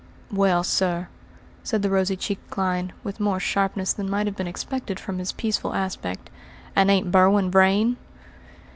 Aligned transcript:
"Well, 0.31 0.63
sir," 0.63 1.09
said 1.61 1.83
the 1.83 1.89
rosy 1.91 2.17
cheeked 2.17 2.49
Clyne, 2.49 2.89
with 3.03 3.19
more 3.19 3.39
sharpness 3.39 3.93
than 3.93 4.09
might 4.09 4.25
have 4.25 4.35
been 4.35 4.47
expected 4.47 4.99
from 4.99 5.19
his 5.19 5.31
peaceful 5.31 5.75
aspect, 5.75 6.31
"and 6.75 6.89
ain't 6.89 7.11
Berwin 7.11 7.51
Vrain?" 7.51 7.97